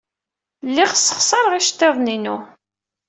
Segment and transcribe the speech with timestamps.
[0.67, 2.37] Lliɣ ssexṣareɣ iceḍḍiḍen-inu.